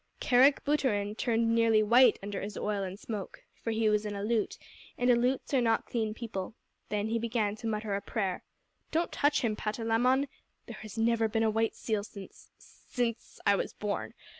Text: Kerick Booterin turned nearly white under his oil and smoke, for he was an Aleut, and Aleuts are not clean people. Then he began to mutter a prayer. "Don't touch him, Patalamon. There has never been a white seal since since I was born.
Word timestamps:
Kerick 0.19 0.65
Booterin 0.65 1.15
turned 1.15 1.53
nearly 1.53 1.83
white 1.83 2.17
under 2.23 2.41
his 2.41 2.57
oil 2.57 2.81
and 2.81 2.99
smoke, 2.99 3.43
for 3.61 3.69
he 3.69 3.87
was 3.87 4.03
an 4.03 4.15
Aleut, 4.15 4.57
and 4.97 5.11
Aleuts 5.11 5.53
are 5.53 5.61
not 5.61 5.85
clean 5.85 6.15
people. 6.15 6.55
Then 6.89 7.09
he 7.09 7.19
began 7.19 7.55
to 7.57 7.67
mutter 7.67 7.93
a 7.93 8.01
prayer. 8.01 8.43
"Don't 8.89 9.11
touch 9.11 9.41
him, 9.41 9.55
Patalamon. 9.55 10.27
There 10.65 10.77
has 10.77 10.97
never 10.97 11.27
been 11.27 11.43
a 11.43 11.51
white 11.51 11.75
seal 11.75 12.03
since 12.03 12.49
since 12.57 13.39
I 13.45 13.55
was 13.55 13.73
born. 13.73 14.15